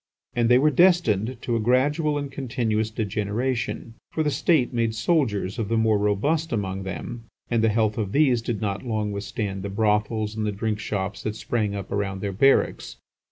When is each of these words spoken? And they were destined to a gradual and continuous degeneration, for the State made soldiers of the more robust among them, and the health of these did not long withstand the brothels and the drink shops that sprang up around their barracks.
And 0.35 0.49
they 0.49 0.57
were 0.57 0.71
destined 0.71 1.37
to 1.43 1.55
a 1.55 1.59
gradual 1.59 2.17
and 2.17 2.31
continuous 2.31 2.89
degeneration, 2.89 3.93
for 4.09 4.23
the 4.23 4.31
State 4.31 4.73
made 4.73 4.95
soldiers 4.95 5.59
of 5.59 5.67
the 5.69 5.77
more 5.77 5.99
robust 5.99 6.51
among 6.51 6.81
them, 6.81 7.25
and 7.51 7.63
the 7.63 7.69
health 7.69 7.99
of 7.99 8.11
these 8.11 8.41
did 8.41 8.61
not 8.61 8.81
long 8.81 9.11
withstand 9.11 9.61
the 9.61 9.69
brothels 9.69 10.35
and 10.35 10.43
the 10.43 10.51
drink 10.51 10.79
shops 10.79 11.21
that 11.21 11.35
sprang 11.35 11.75
up 11.75 11.91
around 11.91 12.19
their 12.21 12.33
barracks. 12.33 12.97